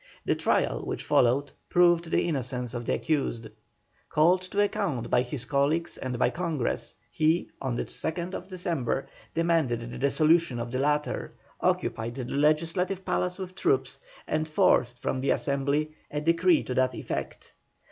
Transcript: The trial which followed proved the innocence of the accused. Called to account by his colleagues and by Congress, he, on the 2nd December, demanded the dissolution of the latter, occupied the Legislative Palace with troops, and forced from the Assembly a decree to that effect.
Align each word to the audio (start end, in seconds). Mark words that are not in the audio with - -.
The 0.25 0.33
trial 0.33 0.83
which 0.83 1.03
followed 1.03 1.51
proved 1.69 2.09
the 2.09 2.23
innocence 2.27 2.73
of 2.73 2.87
the 2.87 2.95
accused. 2.95 3.45
Called 4.09 4.41
to 4.41 4.59
account 4.63 5.11
by 5.11 5.21
his 5.21 5.45
colleagues 5.45 5.95
and 5.95 6.17
by 6.17 6.31
Congress, 6.31 6.95
he, 7.11 7.51
on 7.61 7.75
the 7.75 7.85
2nd 7.85 8.47
December, 8.47 9.07
demanded 9.35 9.91
the 9.91 9.99
dissolution 9.99 10.57
of 10.59 10.71
the 10.71 10.79
latter, 10.79 11.33
occupied 11.59 12.15
the 12.15 12.25
Legislative 12.25 13.05
Palace 13.05 13.37
with 13.37 13.53
troops, 13.53 13.99
and 14.25 14.47
forced 14.47 14.99
from 15.03 15.21
the 15.21 15.29
Assembly 15.29 15.91
a 16.09 16.19
decree 16.19 16.63
to 16.63 16.73
that 16.73 16.95
effect. 16.95 17.53